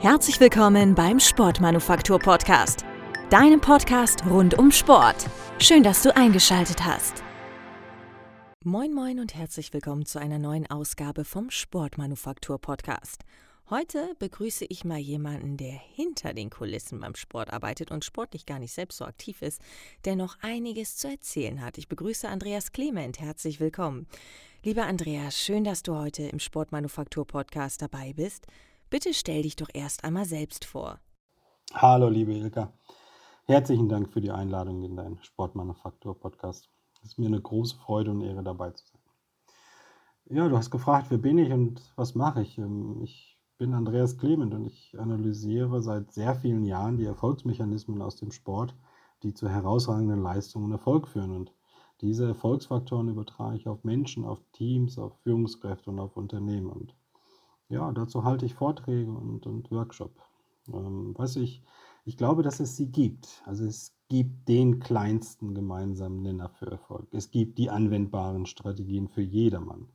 [0.00, 2.86] Herzlich willkommen beim Sportmanufaktur Podcast,
[3.28, 5.28] deinem Podcast rund um Sport.
[5.58, 7.22] Schön, dass du eingeschaltet hast.
[8.64, 13.26] Moin moin und herzlich willkommen zu einer neuen Ausgabe vom Sportmanufaktur Podcast.
[13.68, 18.58] Heute begrüße ich mal jemanden, der hinter den Kulissen beim Sport arbeitet und sportlich gar
[18.58, 19.60] nicht selbst so aktiv ist,
[20.06, 21.76] der noch einiges zu erzählen hat.
[21.76, 23.20] Ich begrüße Andreas Clement.
[23.20, 24.06] Herzlich willkommen.
[24.62, 28.46] Lieber Andreas, schön, dass du heute im Sportmanufaktur Podcast dabei bist.
[28.90, 30.98] Bitte stell dich doch erst einmal selbst vor.
[31.72, 32.72] Hallo, liebe Ilka.
[33.44, 36.68] Herzlichen Dank für die Einladung in deinen Sportmanufaktur-Podcast.
[37.00, 39.00] Es ist mir eine große Freude und Ehre, dabei zu sein.
[40.24, 42.58] Ja, du hast gefragt, wer bin ich und was mache ich?
[42.58, 48.16] Ähm, ich bin Andreas Clement und ich analysiere seit sehr vielen Jahren die Erfolgsmechanismen aus
[48.16, 48.74] dem Sport,
[49.22, 51.30] die zu herausragenden Leistungen und Erfolg führen.
[51.30, 51.54] Und
[52.00, 56.70] diese Erfolgsfaktoren übertrage ich auf Menschen, auf Teams, auf Führungskräfte und auf Unternehmen.
[56.70, 56.96] Und
[57.70, 60.12] ja, dazu halte ich Vorträge und, und Workshop.
[60.68, 61.62] Ähm, weiß ich,
[62.04, 63.42] ich glaube, dass es sie gibt.
[63.46, 67.08] Also es gibt den kleinsten gemeinsamen Nenner für Erfolg.
[67.12, 69.88] Es gibt die anwendbaren Strategien für jedermann.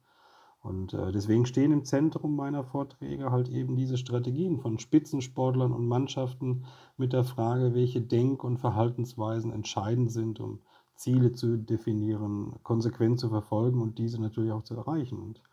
[0.61, 5.87] Und äh, deswegen stehen im Zentrum meiner Vorträge halt eben diese Strategien von Spitzensportlern und
[5.87, 6.65] Mannschaften
[6.97, 10.61] mit der Frage, welche Denk- und Verhaltensweisen entscheidend sind, um
[10.95, 15.19] Ziele zu definieren, konsequent zu verfolgen und diese natürlich auch zu erreichen.
[15.19, 15.43] Und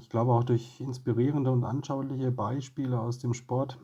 [0.00, 3.78] ich glaube, auch durch inspirierende und anschauliche Beispiele aus dem Sport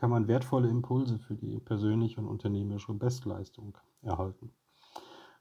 [0.00, 4.50] kann man wertvolle Impulse für die persönliche und unternehmerische Bestleistung erhalten.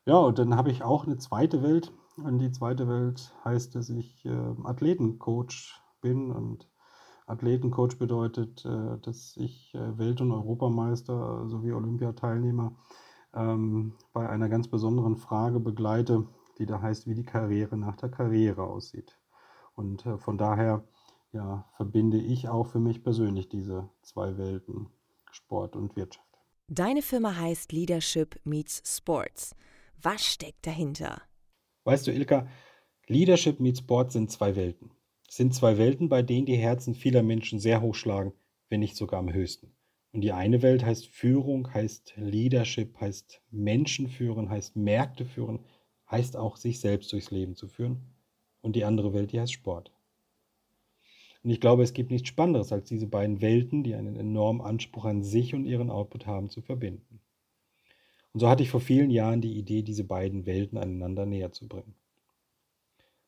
[0.06, 1.92] Ja, und dann habe ich auch eine zweite Welt.
[2.18, 6.32] Und die zweite Welt heißt, dass ich äh, Athletencoach bin.
[6.32, 6.68] Und
[7.28, 12.76] Athletencoach bedeutet, äh, dass ich äh, Welt- und Europameister sowie Olympiateilnehmer
[13.34, 18.10] ähm, bei einer ganz besonderen Frage begleite, die da heißt, wie die Karriere nach der
[18.10, 19.19] Karriere aussieht.
[19.80, 20.84] Und äh, von daher
[21.32, 24.88] ja, verbinde ich auch für mich persönlich diese zwei Welten,
[25.32, 26.28] Sport und Wirtschaft.
[26.68, 29.56] Deine Firma heißt Leadership Meets Sports.
[30.02, 31.22] Was steckt dahinter?
[31.86, 32.46] Weißt du, Ilka,
[33.08, 34.92] Leadership meets Sport sind zwei Welten.
[35.30, 38.34] Es sind zwei Welten, bei denen die Herzen vieler Menschen sehr hoch schlagen,
[38.68, 39.72] wenn nicht sogar am höchsten.
[40.12, 45.64] Und die eine Welt heißt Führung, heißt Leadership, heißt Menschen führen, heißt Märkte führen,
[46.12, 48.19] heißt auch sich selbst durchs Leben zu führen
[48.62, 49.92] und die andere Welt, die heißt Sport.
[51.44, 55.06] Und ich glaube, es gibt nichts Spannenderes, als diese beiden Welten, die einen enormen Anspruch
[55.06, 57.22] an sich und ihren Output haben, zu verbinden.
[58.34, 61.68] Und so hatte ich vor vielen Jahren die Idee, diese beiden Welten einander näher zu
[61.68, 61.96] bringen.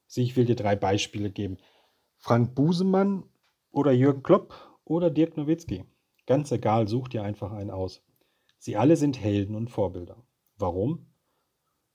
[0.08, 1.58] Also ich will dir drei Beispiele geben.
[2.18, 3.24] Frank Busemann
[3.72, 4.54] oder Jürgen Klopp
[4.84, 5.86] oder Dirk Nowitzki.
[6.28, 8.04] Ganz egal, such dir einfach einen aus.
[8.60, 10.22] Sie alle sind Helden und Vorbilder.
[10.58, 11.08] Warum?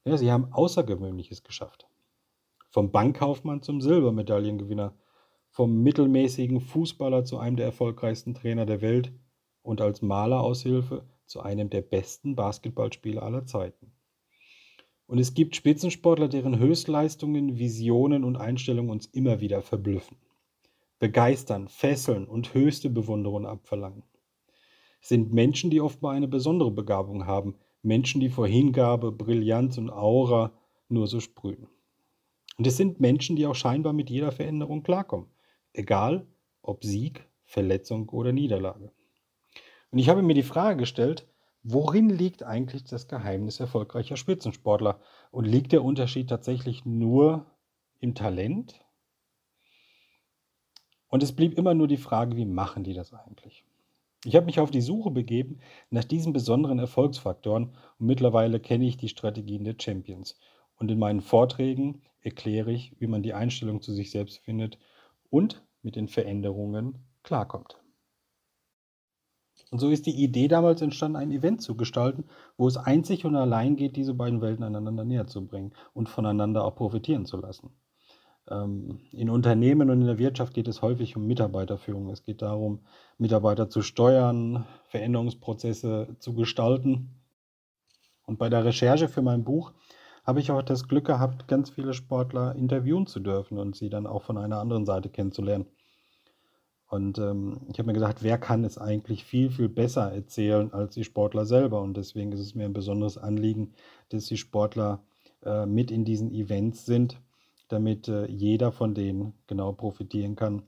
[0.04, 1.86] Ja, sie haben Außergewöhnliches geschafft.
[2.76, 4.94] Vom Bankkaufmann zum Silbermedaillengewinner,
[5.48, 9.14] vom mittelmäßigen Fußballer zu einem der erfolgreichsten Trainer der Welt
[9.62, 13.92] und als Maleraushilfe zu einem der besten Basketballspieler aller Zeiten.
[15.06, 20.18] Und es gibt Spitzensportler, deren Höchstleistungen, Visionen und Einstellungen uns immer wieder verblüffen,
[20.98, 24.02] begeistern, fesseln und höchste Bewunderung abverlangen.
[25.00, 29.78] Es sind Menschen, die oft mal eine besondere Begabung haben, Menschen, die vor Hingabe, Brillanz
[29.78, 30.52] und Aura
[30.90, 31.68] nur so sprühen.
[32.58, 35.28] Und es sind Menschen, die auch scheinbar mit jeder Veränderung klarkommen,
[35.72, 36.26] egal
[36.62, 38.90] ob Sieg, Verletzung oder Niederlage.
[39.90, 41.28] Und ich habe mir die Frage gestellt,
[41.62, 45.00] worin liegt eigentlich das Geheimnis erfolgreicher Spitzensportler?
[45.30, 47.46] Und liegt der Unterschied tatsächlich nur
[48.00, 48.80] im Talent?
[51.08, 53.64] Und es blieb immer nur die Frage, wie machen die das eigentlich?
[54.24, 58.96] Ich habe mich auf die Suche begeben nach diesen besonderen Erfolgsfaktoren und mittlerweile kenne ich
[58.96, 60.38] die Strategien der Champions.
[60.78, 64.78] Und in meinen Vorträgen erkläre ich, wie man die Einstellung zu sich selbst findet
[65.30, 67.78] und mit den Veränderungen klarkommt.
[69.70, 72.24] Und so ist die Idee damals entstanden, ein Event zu gestalten,
[72.56, 76.64] wo es einzig und allein geht, diese beiden Welten einander näher zu bringen und voneinander
[76.64, 77.70] auch profitieren zu lassen.
[78.48, 82.10] Ähm, in Unternehmen und in der Wirtschaft geht es häufig um Mitarbeiterführung.
[82.10, 82.80] Es geht darum,
[83.18, 87.20] Mitarbeiter zu steuern, Veränderungsprozesse zu gestalten.
[88.24, 89.72] Und bei der Recherche für mein Buch
[90.26, 94.06] habe ich auch das Glück gehabt, ganz viele Sportler interviewen zu dürfen und sie dann
[94.06, 95.66] auch von einer anderen Seite kennenzulernen.
[96.88, 100.94] Und ähm, ich habe mir gedacht, wer kann es eigentlich viel, viel besser erzählen als
[100.94, 101.80] die Sportler selber?
[101.80, 103.72] Und deswegen ist es mir ein besonderes Anliegen,
[104.08, 105.02] dass die Sportler
[105.44, 107.20] äh, mit in diesen Events sind,
[107.68, 110.62] damit äh, jeder von denen genau profitieren kann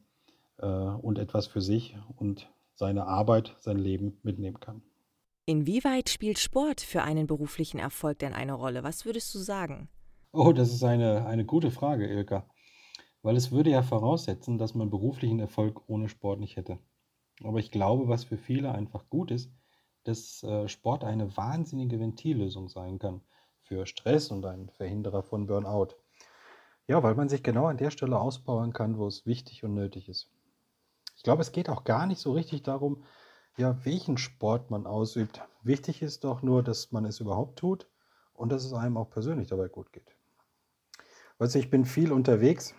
[0.59, 4.83] äh, und etwas für sich und seine Arbeit, sein Leben mitnehmen kann.
[5.49, 8.85] Inwieweit spielt Sport für einen beruflichen Erfolg denn eine Rolle?
[8.85, 9.89] Was würdest du sagen?
[10.31, 12.47] Oh, das ist eine, eine gute Frage, Ilka.
[13.23, 16.79] Weil es würde ja voraussetzen, dass man beruflichen Erfolg ohne Sport nicht hätte.
[17.43, 19.51] Aber ich glaube, was für viele einfach gut ist,
[20.05, 23.23] dass äh, Sport eine wahnsinnige Ventillösung sein kann
[23.63, 25.95] für Stress und ein Verhinderer von Burnout.
[26.89, 30.11] Ja, weil man sich genau an der Stelle ausbauen kann, wo es wichtig und nötig
[30.11, 30.31] ist.
[31.17, 33.03] Ich glaube, es geht auch gar nicht so richtig darum,
[33.59, 35.43] ja, welchen Sport man ausübt.
[35.63, 37.89] Wichtig ist doch nur, dass man es überhaupt tut
[38.33, 40.17] und dass es einem auch persönlich dabei gut geht.
[41.39, 42.75] Weißt du, ich bin viel unterwegs,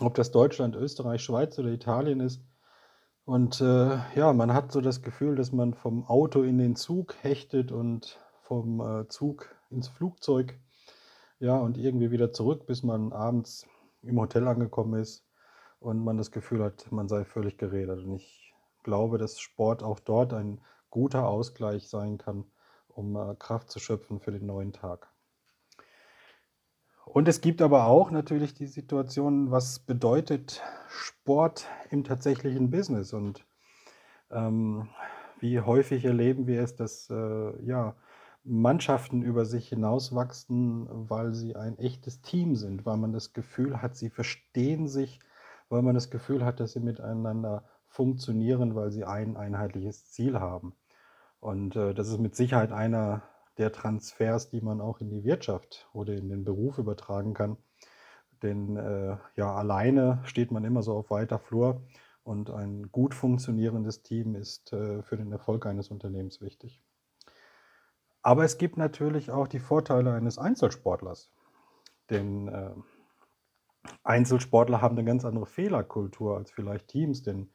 [0.00, 2.42] ob das Deutschland, Österreich, Schweiz oder Italien ist.
[3.24, 7.14] Und äh, ja, man hat so das Gefühl, dass man vom Auto in den Zug
[7.22, 10.58] hechtet und vom äh, Zug ins Flugzeug.
[11.38, 13.66] Ja, und irgendwie wieder zurück, bis man abends
[14.02, 15.24] im Hotel angekommen ist
[15.78, 18.00] und man das Gefühl hat, man sei völlig geredet.
[18.00, 18.43] Und ich
[18.84, 20.60] glaube, dass Sport auch dort ein
[20.90, 22.44] guter Ausgleich sein kann,
[22.86, 25.08] um äh, Kraft zu schöpfen für den neuen Tag.
[27.04, 33.44] Und es gibt aber auch natürlich die Situation, was bedeutet Sport im tatsächlichen Business und
[34.30, 34.88] ähm,
[35.40, 37.94] wie häufig erleben wir es, dass äh, ja,
[38.44, 43.96] Mannschaften über sich hinauswachsen, weil sie ein echtes Team sind, weil man das Gefühl hat,
[43.96, 45.20] sie verstehen sich,
[45.68, 47.64] weil man das Gefühl hat, dass sie miteinander
[47.94, 50.74] funktionieren, weil sie ein einheitliches Ziel haben.
[51.38, 53.22] Und äh, das ist mit Sicherheit einer
[53.56, 57.56] der Transfers, die man auch in die Wirtschaft oder in den Beruf übertragen kann.
[58.42, 61.82] Denn äh, ja, alleine steht man immer so auf weiter Flur
[62.24, 66.82] und ein gut funktionierendes Team ist äh, für den Erfolg eines Unternehmens wichtig.
[68.22, 71.30] Aber es gibt natürlich auch die Vorteile eines Einzelsportlers.
[72.10, 72.70] Denn äh,
[74.02, 77.50] Einzelsportler haben eine ganz andere Fehlerkultur als vielleicht Teams, denn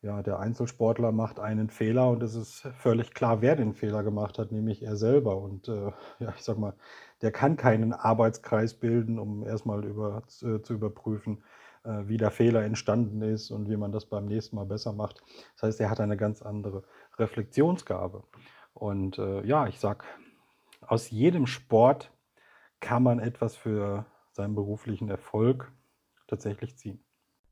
[0.00, 4.38] ja, der Einzelsportler macht einen Fehler und es ist völlig klar, wer den Fehler gemacht
[4.38, 5.36] hat, nämlich er selber.
[5.38, 5.90] Und äh,
[6.20, 6.74] ja, ich sag mal,
[7.20, 11.42] der kann keinen Arbeitskreis bilden, um erstmal über, zu, zu überprüfen,
[11.82, 15.20] äh, wie der Fehler entstanden ist und wie man das beim nächsten Mal besser macht.
[15.54, 16.84] Das heißt, er hat eine ganz andere
[17.18, 18.22] Reflexionsgabe.
[18.74, 20.04] Und äh, ja, ich sag,
[20.80, 22.12] aus jedem Sport
[22.78, 25.72] kann man etwas für seinen beruflichen Erfolg
[26.28, 27.02] tatsächlich ziehen.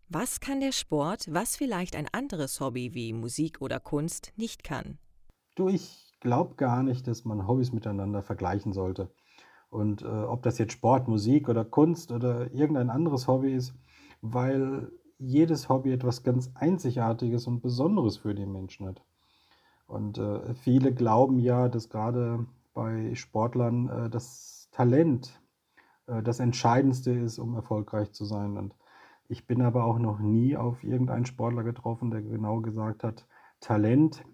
[0.08, 4.98] Was kann der Sport, was vielleicht ein anderes Hobby wie Musik oder Kunst nicht kann?
[5.56, 9.10] Du, ich glaube gar nicht, dass man Hobbys miteinander vergleichen sollte.
[9.68, 13.74] Und äh, ob das jetzt Sport, Musik oder Kunst oder irgendein anderes Hobby ist,
[14.20, 19.02] weil jedes Hobby etwas ganz Einzigartiges und Besonderes für den Menschen hat.
[19.88, 25.40] Und äh, viele glauben ja, dass gerade bei Sportlern äh, das Talent
[26.06, 28.56] äh, das Entscheidendste ist, um erfolgreich zu sein.
[28.56, 28.74] Und
[29.28, 33.26] ich bin aber auch noch nie auf irgendeinen Sportler getroffen, der genau gesagt hat,
[33.60, 34.24] Talent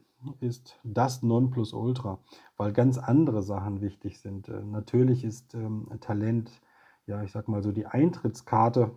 [0.40, 2.18] ist das Nonplusultra,
[2.56, 4.48] weil ganz andere Sachen wichtig sind.
[4.48, 6.60] Äh, natürlich ist ähm, Talent,
[7.06, 8.92] ja, ich sag mal so die Eintrittskarte,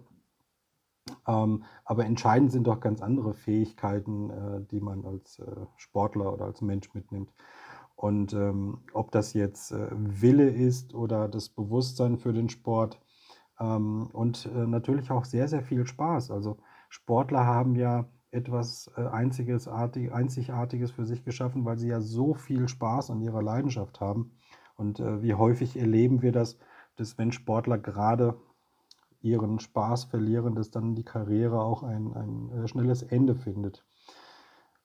[1.27, 6.45] ähm, aber entscheidend sind doch ganz andere Fähigkeiten, äh, die man als äh, Sportler oder
[6.45, 7.31] als Mensch mitnimmt.
[7.95, 12.99] Und ähm, ob das jetzt äh, Wille ist oder das Bewusstsein für den Sport,
[13.59, 16.31] ähm, und äh, natürlich auch sehr, sehr viel Spaß.
[16.31, 16.57] Also
[16.89, 23.11] Sportler haben ja etwas äh, Einzigartiges für sich geschaffen, weil sie ja so viel Spaß
[23.11, 24.31] an ihrer Leidenschaft haben.
[24.75, 26.57] Und äh, wie häufig erleben wir das,
[26.97, 28.37] dass wenn Sportler gerade
[29.21, 33.83] ihren Spaß verlieren, dass dann die Karriere auch ein, ein schnelles Ende findet.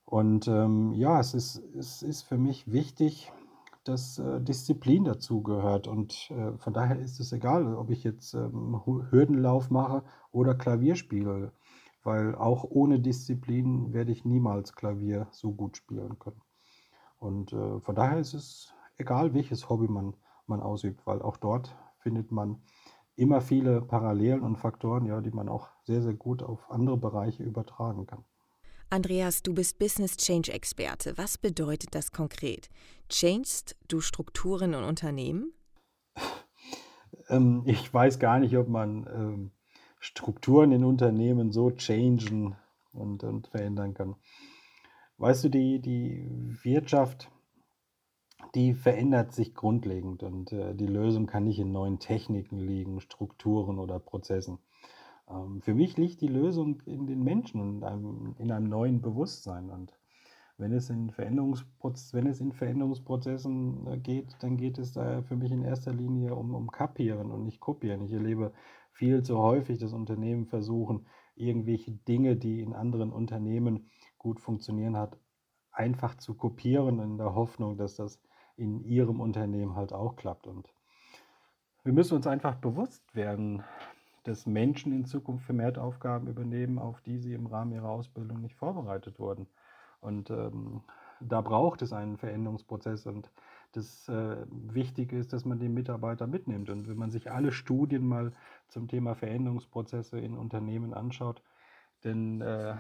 [0.05, 3.31] Und ähm, ja, es ist, es ist für mich wichtig,
[3.91, 5.89] dass äh, Disziplin dazu gehört.
[5.89, 8.81] Und äh, von daher ist es egal, ob ich jetzt ähm,
[9.11, 11.53] Hürdenlauf mache oder Klavier spiele,
[12.03, 16.41] weil auch ohne Disziplin werde ich niemals Klavier so gut spielen können.
[17.19, 20.15] Und äh, von daher ist es egal, welches Hobby man,
[20.47, 22.63] man ausübt, weil auch dort findet man
[23.17, 27.43] immer viele Parallelen und Faktoren, ja, die man auch sehr, sehr gut auf andere Bereiche
[27.43, 28.25] übertragen kann.
[28.93, 31.17] Andreas, du bist Business Change Experte.
[31.17, 32.69] Was bedeutet das konkret?
[33.09, 35.53] Changest du Strukturen und Unternehmen?
[37.29, 39.51] Ähm, ich weiß gar nicht, ob man ähm,
[40.01, 42.57] Strukturen in Unternehmen so changen
[42.93, 44.17] und, und verändern kann.
[45.19, 47.31] Weißt du, die, die Wirtschaft,
[48.55, 53.79] die verändert sich grundlegend und äh, die Lösung kann nicht in neuen Techniken liegen, Strukturen
[53.79, 54.59] oder Prozessen.
[55.31, 59.71] Ähm, für mich liegt die Lösung in den Menschen und einem, in einem neuen Bewusstsein.
[59.71, 59.93] Und
[60.59, 65.37] wenn es, in Veränderungsproz wenn es in Veränderungsprozessen äh, geht, dann geht es da für
[65.37, 68.03] mich in erster Linie um, um Kapieren und nicht Kopieren.
[68.03, 68.53] Ich erlebe
[68.93, 75.19] viel zu häufig, dass Unternehmen versuchen, irgendwelche Dinge, die in anderen Unternehmen gut funktionieren hat,
[75.73, 78.21] einfach zu kopieren in der Hoffnung, dass das
[78.57, 80.47] in ihrem Unternehmen halt auch klappt.
[80.47, 80.69] Und
[81.83, 83.65] wir müssen uns einfach bewusst werden,
[84.25, 88.57] dass Menschen in Zukunft vermehrt Aufgaben übernehmen, auf die sie im Rahmen ihrer Ausbildung nicht
[88.57, 89.47] vorbereitet wurden.
[90.01, 90.83] Und ähm,
[91.21, 93.31] da braucht es einen Veränderungsprozess und
[93.73, 96.71] das äh, Wichtige ist, dass man den Mitarbeiter mitnimmt.
[96.71, 98.33] Und wenn man sich alle Studien mal
[98.69, 101.43] zum Thema Veränderungsprozesse in Unternehmen anschaut,
[102.01, 102.77] dann äh,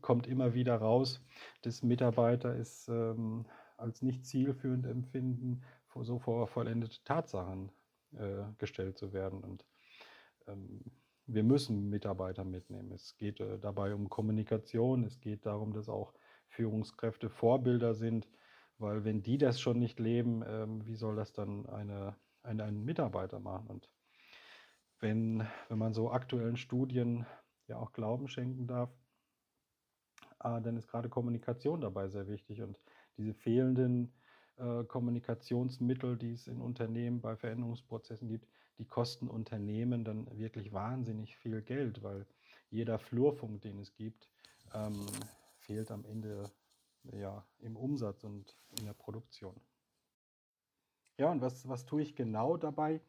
[0.00, 1.24] kommt immer wieder raus,
[1.62, 3.46] dass Mitarbeiter es ähm,
[3.76, 5.62] als nicht zielführend empfinden,
[6.02, 7.70] so vor vollendete Tatsachen
[8.16, 9.42] äh, gestellt zu werden.
[9.42, 9.64] Und
[11.26, 12.92] wir müssen Mitarbeiter mitnehmen.
[12.92, 16.12] Es geht äh, dabei um Kommunikation, es geht darum, dass auch
[16.48, 18.28] Führungskräfte Vorbilder sind,
[18.78, 22.84] weil wenn die das schon nicht leben, ähm, wie soll das dann eine, eine, ein
[22.84, 23.68] Mitarbeiter machen?
[23.68, 23.88] Und
[25.00, 27.26] wenn, wenn man so aktuellen Studien
[27.66, 28.90] ja auch Glauben schenken darf,
[30.40, 32.62] äh, dann ist gerade Kommunikation dabei sehr wichtig.
[32.62, 32.78] Und
[33.16, 34.12] diese fehlenden
[34.56, 38.46] äh, Kommunikationsmittel, die es in Unternehmen bei Veränderungsprozessen gibt,
[38.78, 42.26] die kosten Unternehmen dann wirklich wahnsinnig viel Geld, weil
[42.70, 44.28] jeder Flurfunk, den es gibt,
[44.72, 45.06] ähm,
[45.58, 46.50] fehlt am Ende
[47.12, 49.60] ja, im Umsatz und in der Produktion.
[51.16, 53.00] Ja, und was, was tue ich genau dabei?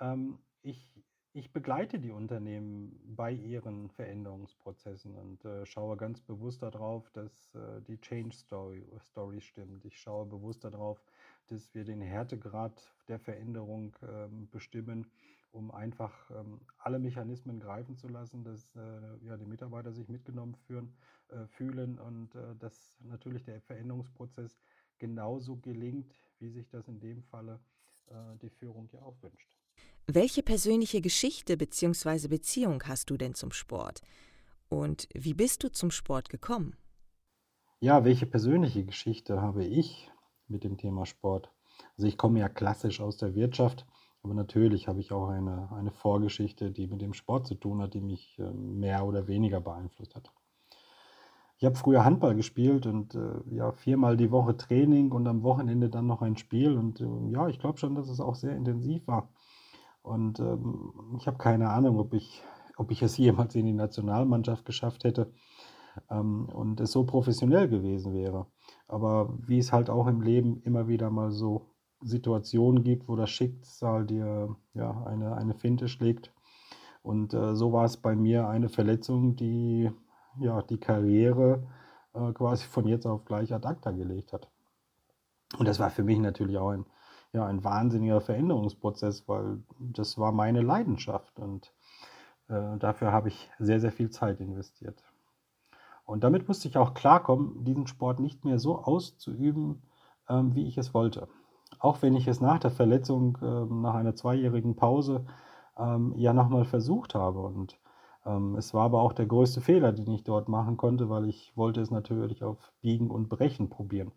[0.00, 0.88] Ähm, ich
[1.36, 7.82] ich begleite die Unternehmen bei ihren Veränderungsprozessen und äh, schaue ganz bewusst darauf, dass äh,
[7.82, 9.84] die Change Story, Story stimmt.
[9.84, 10.98] Ich schaue bewusst darauf,
[11.46, 15.06] dass wir den Härtegrad der Veränderung ähm, bestimmen,
[15.52, 20.54] um einfach ähm, alle Mechanismen greifen zu lassen, dass äh, ja, die Mitarbeiter sich mitgenommen
[20.66, 20.94] führen,
[21.28, 24.58] äh, fühlen und äh, dass natürlich der Veränderungsprozess
[24.98, 27.60] genauso gelingt, wie sich das in dem Falle
[28.08, 29.56] äh, die Führung ja auch wünscht.
[30.06, 32.28] Welche persönliche Geschichte bzw.
[32.28, 34.02] Beziehung hast du denn zum Sport?
[34.68, 36.76] Und wie bist du zum Sport gekommen?
[37.80, 40.10] Ja, welche persönliche Geschichte habe ich
[40.48, 41.50] mit dem Thema Sport?
[41.96, 43.86] Also ich komme ja klassisch aus der Wirtschaft,
[44.22, 47.94] aber natürlich habe ich auch eine, eine Vorgeschichte, die mit dem Sport zu tun hat,
[47.94, 50.32] die mich äh, mehr oder weniger beeinflusst hat.
[51.58, 55.88] Ich habe früher Handball gespielt und äh, ja, viermal die Woche Training und am Wochenende
[55.88, 56.76] dann noch ein Spiel.
[56.76, 59.30] Und äh, ja, ich glaube schon, dass es auch sehr intensiv war.
[60.02, 62.42] Und ähm, ich habe keine Ahnung, ob ich,
[62.76, 65.32] ob ich es jemals in die Nationalmannschaft geschafft hätte
[66.10, 68.46] ähm, und es so professionell gewesen wäre.
[68.88, 71.66] Aber wie es halt auch im Leben immer wieder mal so
[72.02, 76.32] Situationen gibt, wo das Schicksal dir ja, eine, eine Finte schlägt.
[77.02, 79.90] Und äh, so war es bei mir eine Verletzung, die
[80.38, 81.66] ja, die Karriere
[82.14, 84.50] äh, quasi von jetzt auf gleich ad acta gelegt hat.
[85.58, 86.84] Und das war für mich natürlich auch ein
[87.36, 91.72] ja, ein wahnsinniger Veränderungsprozess, weil das war meine Leidenschaft und
[92.48, 95.04] äh, dafür habe ich sehr, sehr viel Zeit investiert.
[96.06, 99.82] Und damit musste ich auch klarkommen, diesen Sport nicht mehr so auszuüben,
[100.28, 101.28] ähm, wie ich es wollte.
[101.78, 105.26] Auch wenn ich es nach der Verletzung, äh, nach einer zweijährigen Pause,
[105.76, 107.40] ähm, ja nochmal versucht habe.
[107.40, 107.78] Und
[108.24, 111.56] ähm, es war aber auch der größte Fehler, den ich dort machen konnte, weil ich
[111.56, 114.12] wollte es natürlich auf Biegen und Brechen probieren.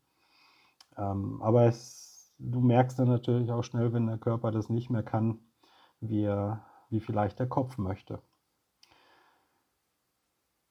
[0.98, 5.03] Ähm, aber es du merkst dann natürlich auch schnell, wenn der Körper das nicht mehr
[5.03, 5.39] kann,
[6.00, 6.27] wie,
[6.89, 8.22] wie vielleicht der Kopf möchte.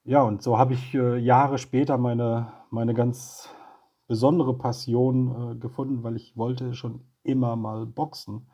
[0.09, 3.51] Ja, und so habe ich äh, Jahre später meine, meine ganz
[4.07, 8.47] besondere Passion äh, gefunden, weil ich wollte schon immer mal boxen.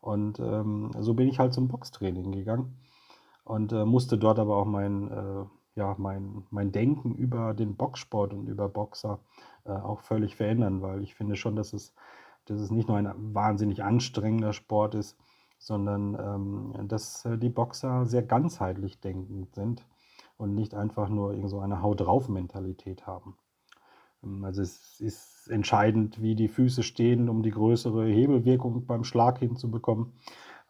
[0.00, 2.80] Und ähm, so bin ich halt zum Boxtraining gegangen
[3.44, 5.44] und äh, musste dort aber auch mein, äh,
[5.76, 9.20] ja, mein, mein Denken über den Boxsport und über Boxer
[9.64, 11.94] äh, auch völlig verändern, weil ich finde schon, dass es
[12.46, 15.16] dass es nicht nur ein wahnsinnig anstrengender Sport ist,
[15.58, 19.86] sondern ähm, dass äh, die Boxer sehr ganzheitlich denkend sind
[20.36, 23.36] und nicht einfach nur irgend so eine Haut drauf Mentalität haben.
[24.22, 29.38] Ähm, also es ist entscheidend, wie die Füße stehen, um die größere Hebelwirkung beim Schlag
[29.38, 30.12] hinzubekommen.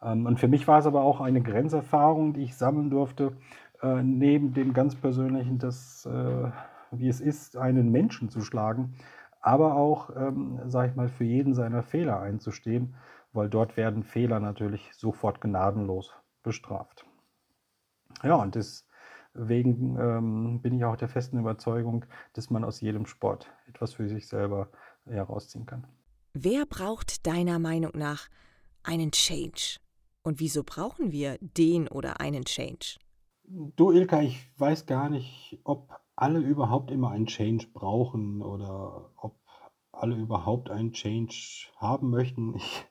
[0.01, 3.37] Ähm, und für mich war es aber auch eine Grenzerfahrung, die ich sammeln durfte,
[3.81, 6.51] äh, neben dem ganz persönlichen, dass, äh,
[6.91, 8.95] wie es ist, einen Menschen zu schlagen,
[9.41, 12.95] aber auch, ähm, sage ich mal, für jeden seiner Fehler einzustehen,
[13.33, 17.05] weil dort werden Fehler natürlich sofort gnadenlos bestraft.
[18.23, 18.55] Ja, und
[19.37, 24.07] deswegen ähm, bin ich auch der festen Überzeugung, dass man aus jedem Sport etwas für
[24.09, 24.69] sich selber
[25.05, 25.87] herausziehen kann.
[26.33, 28.27] Wer braucht deiner Meinung nach
[28.83, 29.79] einen Change?
[30.23, 32.97] Und wieso brauchen wir den oder einen Change?
[33.43, 39.39] Du, Ilka, ich weiß gar nicht, ob alle überhaupt immer einen Change brauchen oder ob
[39.91, 42.55] alle überhaupt einen Change haben möchten.
[42.55, 42.85] Ich,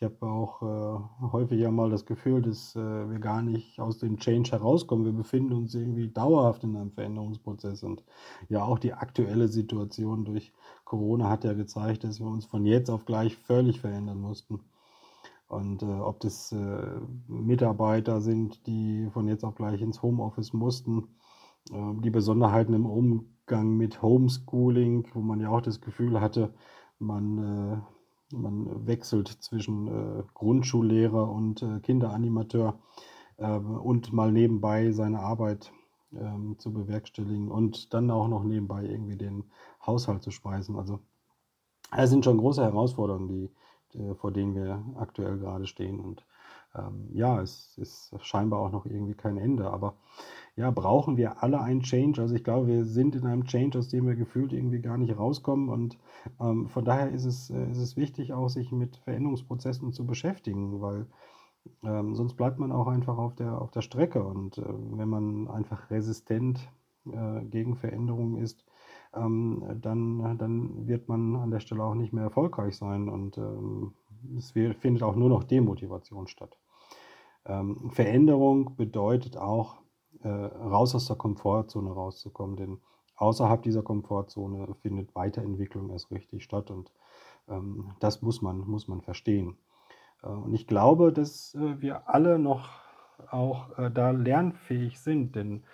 [0.00, 3.98] ich habe auch äh, häufig ja mal das Gefühl, dass äh, wir gar nicht aus
[3.98, 5.04] dem Change herauskommen.
[5.04, 7.82] Wir befinden uns irgendwie dauerhaft in einem Veränderungsprozess.
[7.82, 8.02] Und
[8.48, 10.54] ja, auch die aktuelle Situation durch
[10.84, 14.60] Corona hat ja gezeigt, dass wir uns von jetzt auf gleich völlig verändern mussten.
[15.48, 21.08] Und äh, ob das äh, Mitarbeiter sind, die von jetzt auf gleich ins Homeoffice mussten,
[21.70, 26.54] äh, die Besonderheiten im Umgang Umgang mit Homeschooling, wo man ja auch das Gefühl hatte,
[27.00, 27.80] man, äh,
[28.32, 32.78] man wechselt zwischen äh, Grundschullehrer und äh, Kinderanimateur
[33.38, 35.72] ähm, und mal nebenbei seine Arbeit
[36.12, 39.44] ähm, zu bewerkstelligen und dann auch noch nebenbei irgendwie den
[39.84, 40.76] Haushalt zu speisen.
[40.76, 41.00] Also
[41.96, 43.50] es sind schon große Herausforderungen, die,
[43.92, 46.00] die, vor denen wir aktuell gerade stehen.
[46.00, 46.24] Und
[46.74, 49.70] ähm, ja, es ist scheinbar auch noch irgendwie kein Ende.
[49.70, 49.94] Aber
[50.56, 52.20] ja, brauchen wir alle einen Change?
[52.20, 55.16] Also ich glaube, wir sind in einem Change, aus dem wir gefühlt irgendwie gar nicht
[55.16, 55.68] rauskommen.
[55.68, 55.98] Und
[56.40, 60.80] ähm, von daher ist es, äh, ist es wichtig, auch sich mit Veränderungsprozessen zu beschäftigen,
[60.80, 61.06] weil
[61.82, 64.22] ähm, sonst bleibt man auch einfach auf der, auf der Strecke.
[64.22, 66.68] Und äh, wenn man einfach resistent
[67.06, 68.64] äh, gegen Veränderungen ist,
[69.14, 73.94] ähm, dann, dann wird man an der Stelle auch nicht mehr erfolgreich sein und ähm,
[74.36, 76.58] es findet auch nur noch Demotivation statt.
[77.46, 79.78] Ähm, Veränderung bedeutet auch,
[80.22, 82.80] äh, raus aus der Komfortzone rauszukommen, denn
[83.16, 86.92] außerhalb dieser Komfortzone findet Weiterentwicklung erst richtig statt und
[87.48, 89.56] ähm, das muss man, muss man verstehen.
[90.22, 92.68] Äh, und ich glaube, dass äh, wir alle noch
[93.30, 95.64] auch äh, da lernfähig sind, denn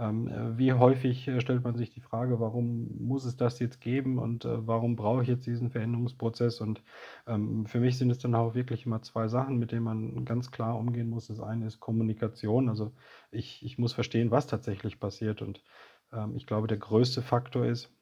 [0.00, 4.94] wie häufig stellt man sich die Frage, warum muss es das jetzt geben und warum
[4.94, 6.60] brauche ich jetzt diesen Veränderungsprozess?
[6.60, 6.82] Und
[7.26, 10.50] ähm, für mich sind es dann auch wirklich immer zwei Sachen, mit denen man ganz
[10.52, 11.26] klar umgehen muss.
[11.26, 12.92] Das eine ist Kommunikation, also
[13.32, 15.42] ich, ich muss verstehen, was tatsächlich passiert.
[15.42, 15.64] Und
[16.12, 17.92] ähm, ich glaube, der größte Faktor ist,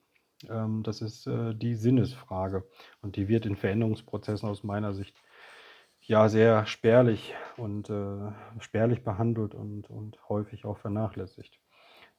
[0.83, 2.65] das ist die Sinnesfrage.
[3.01, 5.17] Und die wird in Veränderungsprozessen aus meiner Sicht
[6.03, 11.59] ja sehr spärlich und äh, spärlich behandelt und, und häufig auch vernachlässigt.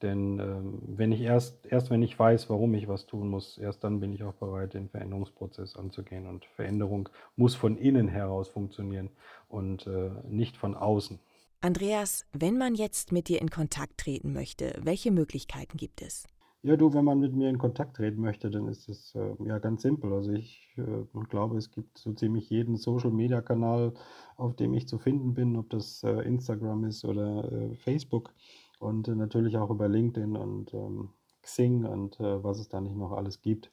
[0.01, 3.84] Denn ähm, wenn ich erst, erst wenn ich weiß, warum ich was tun muss, erst
[3.84, 6.27] dann bin ich auch bereit, den Veränderungsprozess anzugehen.
[6.27, 9.10] Und Veränderung muss von innen heraus funktionieren
[9.48, 11.20] und äh, nicht von außen.
[11.62, 16.27] Andreas, wenn man jetzt mit dir in Kontakt treten möchte, welche Möglichkeiten gibt es?
[16.63, 19.58] Ja, du, wenn man mit mir in Kontakt treten möchte, dann ist es äh, ja
[19.58, 20.12] ganz simpel.
[20.12, 23.94] Also ich äh, glaube, es gibt so ziemlich jeden Social-Media-Kanal,
[24.36, 28.33] auf dem ich zu finden bin, ob das äh, Instagram ist oder äh, Facebook
[28.79, 31.09] und äh, natürlich auch über LinkedIn und ähm,
[31.42, 33.72] Xing und äh, was es da nicht noch alles gibt.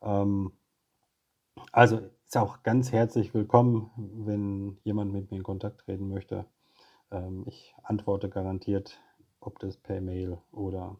[0.00, 0.52] Ähm,
[1.70, 6.46] also ist auch ganz herzlich willkommen, wenn jemand mit mir in Kontakt treten möchte.
[7.10, 9.00] Ähm, ich antworte garantiert,
[9.40, 10.96] ob das per Mail oder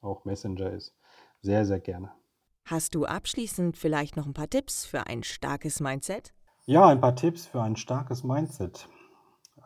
[0.00, 0.94] auch Messenger ist.
[1.42, 2.12] Sehr, sehr gerne.
[2.64, 6.32] Hast du abschließend vielleicht noch ein paar Tipps für ein starkes Mindset?
[6.64, 8.88] Ja, ein paar Tipps für ein starkes Mindset.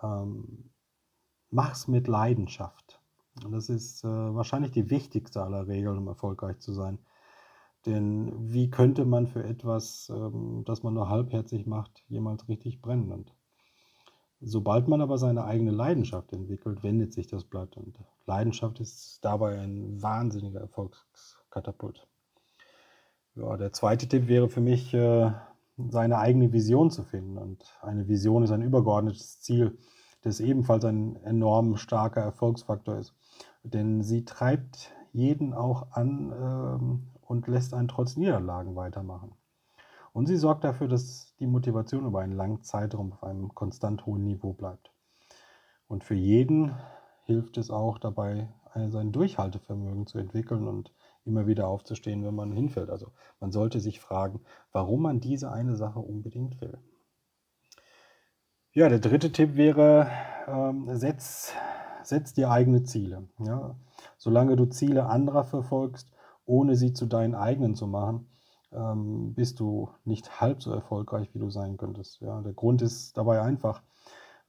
[0.03, 0.71] Ähm,
[1.51, 3.00] mach's mit Leidenschaft.
[3.45, 6.99] Und das ist äh, wahrscheinlich die wichtigste aller Regeln, um erfolgreich zu sein.
[7.87, 13.13] Denn wie könnte man für etwas, ähm, das man nur halbherzig macht, jemals richtig brennen?
[13.13, 13.35] Und
[14.43, 19.61] Sobald man aber seine eigene Leidenschaft entwickelt, wendet sich das Blatt und Leidenschaft ist dabei
[19.61, 22.07] ein wahnsinniger Erfolgskatapult.
[23.35, 25.31] Ja, der zweite Tipp wäre für mich, äh,
[25.91, 27.37] seine eigene Vision zu finden.
[27.37, 29.79] Und eine Vision ist ein übergeordnetes Ziel,
[30.23, 33.15] das ebenfalls ein enorm starker Erfolgsfaktor ist.
[33.63, 39.33] Denn sie treibt jeden auch an ähm, und lässt einen trotz Niederlagen weitermachen.
[40.13, 44.25] Und sie sorgt dafür, dass die Motivation über einen langen Zeitraum auf einem konstant hohen
[44.25, 44.91] Niveau bleibt.
[45.87, 46.75] Und für jeden
[47.25, 50.93] hilft es auch dabei, sein Durchhaltevermögen zu entwickeln und
[51.25, 52.91] immer wieder aufzustehen, wenn man hinfällt.
[52.91, 54.41] Also man sollte sich fragen,
[54.73, 56.79] warum man diese eine Sache unbedingt will.
[58.73, 60.09] Ja, der dritte Tipp wäre,
[60.47, 61.53] ähm, setz,
[62.05, 63.29] setz dir eigene Ziele.
[63.39, 63.75] Ja?
[64.17, 66.13] Solange du Ziele anderer verfolgst,
[66.47, 68.29] ohne sie zu deinen eigenen zu machen,
[68.73, 72.21] ähm, bist du nicht halb so erfolgreich, wie du sein könntest.
[72.21, 73.83] Ja, der Grund ist dabei einfach,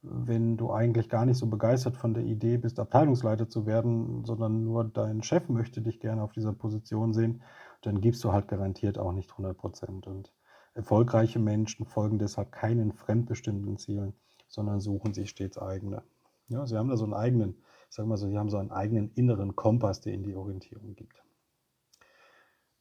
[0.02, 4.62] wenn du eigentlich gar nicht so begeistert von der Idee bist, Abteilungsleiter zu werden, sondern
[4.62, 7.42] nur dein Chef möchte dich gerne auf dieser Position sehen,
[7.80, 10.06] dann gibst du halt garantiert auch nicht 100 Prozent.
[10.06, 10.32] Und
[10.74, 14.14] erfolgreiche Menschen folgen deshalb keinen fremdbestimmten Zielen,
[14.48, 16.02] sondern suchen sich stets eigene.
[16.48, 17.56] Ja, sie haben da so einen eigenen,
[17.88, 20.94] ich sage mal so, sie haben so einen eigenen inneren Kompass, der ihnen die Orientierung
[20.94, 21.22] gibt.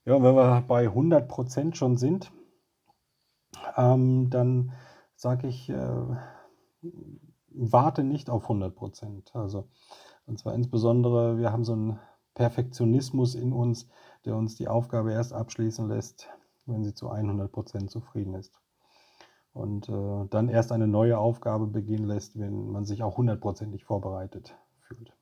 [0.06, 2.32] Ja, wenn wir bei 100 Prozent schon sind,
[3.78, 4.74] ähm, dann
[5.16, 6.06] sage ich, äh,
[7.50, 9.36] warte nicht auf 100 Prozent.
[9.36, 9.68] Also,
[10.26, 12.00] und zwar insbesondere, wir haben so einen
[12.34, 13.88] Perfektionismus in uns,
[14.26, 16.30] der uns die Aufgabe erst abschließen lässt,
[16.66, 18.60] wenn sie zu 100 Prozent zufrieden ist.
[19.54, 24.56] Und äh, dann erst eine neue Aufgabe beginnen lässt, wenn man sich auch hundertprozentig vorbereitet
[24.80, 25.14] fühlt.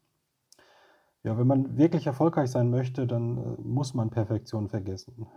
[1.23, 5.27] Ja, wenn man wirklich erfolgreich sein möchte, dann äh, muss man Perfektion vergessen.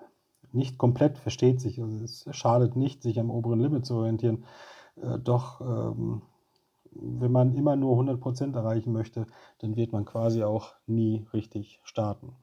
[0.53, 4.45] Nicht komplett versteht sich, also es schadet nicht, sich am oberen Limit zu orientieren.
[4.97, 6.23] Äh, doch ähm,
[6.95, 9.27] wenn man immer nur 100% erreichen möchte,
[9.59, 12.35] dann wird man quasi auch nie richtig starten.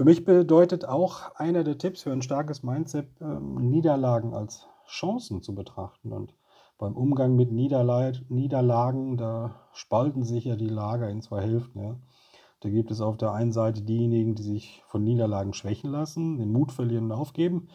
[0.00, 5.42] Für mich bedeutet auch einer der Tipps für ein starkes Mindset, ähm, Niederlagen als Chancen
[5.42, 6.14] zu betrachten.
[6.14, 6.32] Und
[6.78, 11.80] beim Umgang mit Niederlagen, da spalten sich ja die Lager in zwei Hälften.
[11.80, 11.96] Ja.
[12.60, 16.50] Da gibt es auf der einen Seite diejenigen, die sich von Niederlagen schwächen lassen, den
[16.50, 17.68] Mut verlieren und aufgeben.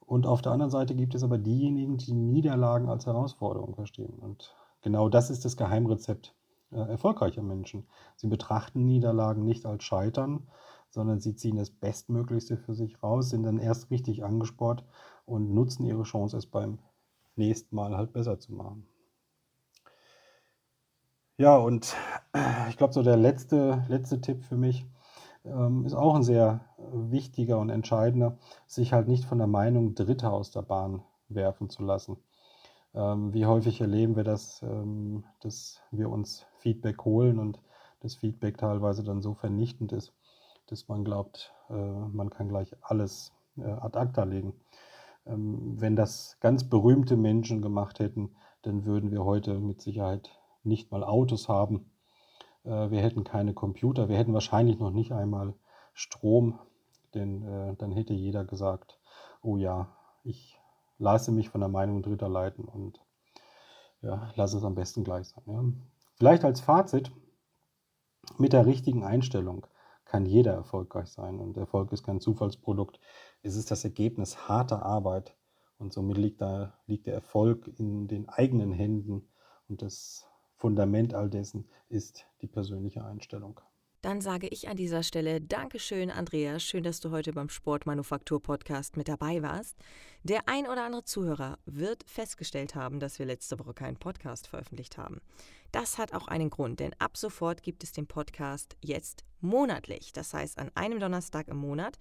[0.00, 4.18] Und auf der anderen Seite gibt es aber diejenigen, die Niederlagen als Herausforderung verstehen.
[4.18, 6.34] Und genau das ist das Geheimrezept
[6.72, 7.86] äh, erfolgreicher Menschen.
[8.16, 10.46] Sie betrachten Niederlagen nicht als Scheitern,
[10.90, 14.84] sondern sie ziehen das Bestmöglichste für sich raus, sind dann erst richtig angespornt
[15.24, 16.78] und nutzen ihre Chance, es beim
[17.36, 18.86] nächsten Mal halt besser zu machen.
[21.38, 21.96] Ja, und
[22.68, 24.86] ich glaube, so der letzte, letzte Tipp für mich
[25.44, 26.60] ähm, ist auch ein sehr
[26.92, 31.82] wichtiger und entscheidender, sich halt nicht von der Meinung Dritter aus der Bahn werfen zu
[31.82, 32.18] lassen.
[32.92, 37.62] Ähm, wie häufig erleben wir das, ähm, dass wir uns Feedback holen und
[38.00, 40.12] das Feedback teilweise dann so vernichtend ist,
[40.70, 44.54] dass man glaubt, äh, man kann gleich alles äh, ad acta legen.
[45.26, 50.30] Ähm, wenn das ganz berühmte Menschen gemacht hätten, dann würden wir heute mit Sicherheit
[50.62, 51.90] nicht mal Autos haben.
[52.64, 55.54] Äh, wir hätten keine Computer, wir hätten wahrscheinlich noch nicht einmal
[55.92, 56.58] Strom,
[57.14, 59.00] denn dann hätte jeder gesagt,
[59.42, 59.88] oh ja,
[60.22, 60.56] ich
[60.98, 63.00] lasse mich von der Meinung Dritter leiten und
[64.00, 65.42] ja, lasse es am besten gleich sein.
[65.46, 65.64] Ja.
[66.14, 67.10] Vielleicht als Fazit,
[68.38, 69.66] mit der richtigen Einstellung
[70.10, 72.98] kann jeder erfolgreich sein und Erfolg ist kein Zufallsprodukt.
[73.42, 75.36] Es ist das Ergebnis harter Arbeit
[75.78, 79.28] und somit liegt, da, liegt der Erfolg in den eigenen Händen
[79.68, 83.60] und das Fundament all dessen ist die persönliche Einstellung.
[84.02, 86.64] Dann sage ich an dieser Stelle Dankeschön, Andreas.
[86.64, 89.76] Schön, dass du heute beim Sportmanufaktur-Podcast mit dabei warst.
[90.24, 94.98] Der ein oder andere Zuhörer wird festgestellt haben, dass wir letzte Woche keinen Podcast veröffentlicht
[94.98, 95.20] haben.
[95.72, 100.12] Das hat auch einen Grund, denn ab sofort gibt es den Podcast jetzt monatlich.
[100.12, 101.98] Das heißt, an einem Donnerstag im Monat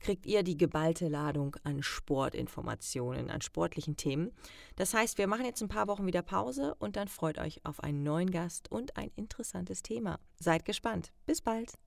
[0.00, 4.32] kriegt ihr die geballte Ladung an Sportinformationen, an sportlichen Themen.
[4.76, 7.82] Das heißt, wir machen jetzt ein paar Wochen wieder Pause und dann freut euch auf
[7.82, 10.18] einen neuen Gast und ein interessantes Thema.
[10.38, 11.12] Seid gespannt.
[11.26, 11.78] Bis bald.